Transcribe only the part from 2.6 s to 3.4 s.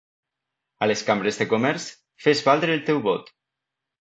el teu vot.